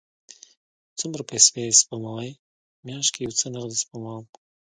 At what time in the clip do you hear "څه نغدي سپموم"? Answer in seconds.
3.39-4.23